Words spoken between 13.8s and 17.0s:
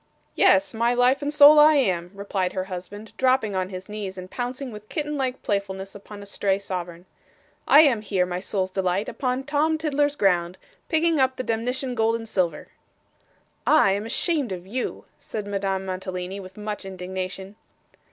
am ashamed of you,' said Madame Mantalini, with much